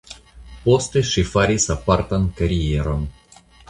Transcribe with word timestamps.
Poste 0.63 1.03
ŝi 1.11 1.25
faris 1.35 1.69
apartan 1.77 2.29
karieron. 2.43 3.11